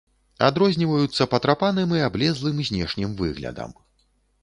Адрозніваюцца 0.47 1.27
патрапаным 1.35 1.95
і 1.99 2.05
аблезлым 2.09 2.67
знешнім 2.73 3.17
выглядам. 3.25 3.81